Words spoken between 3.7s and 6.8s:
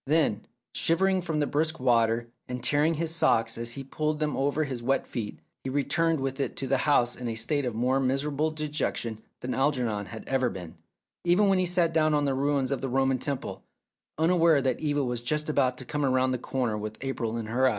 he pulled them over his wet feet, he returned with it to the